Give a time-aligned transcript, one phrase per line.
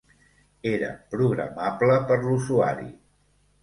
[0.71, 2.95] Era programable per l'usuari.